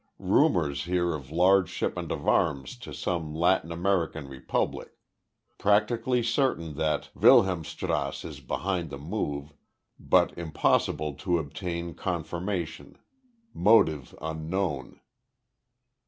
Rumors 0.17 0.85
here 0.85 1.13
of 1.13 1.29
large 1.29 1.69
shipment 1.69 2.11
of 2.11 2.27
arms 2.27 2.75
to 2.79 2.91
some 2.91 3.35
Latin 3.35 3.71
American 3.71 4.27
republic. 4.27 4.93
Practically 5.59 6.23
certain 6.23 6.73
that 6.73 7.11
Wilhelmstrasse 7.15 8.25
is 8.25 8.39
behind 8.39 8.89
the 8.89 8.97
move, 8.97 9.53
but 9.99 10.35
impossible 10.35 11.13
to 11.17 11.37
obtain 11.37 11.93
confirmation. 11.93 12.97
Motive 13.53 14.15
unknown. 14.19 14.99